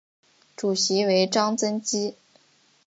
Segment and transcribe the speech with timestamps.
[0.55, 2.15] 主席为张曾基。